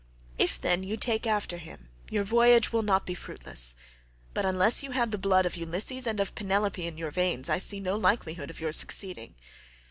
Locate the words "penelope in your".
6.33-7.11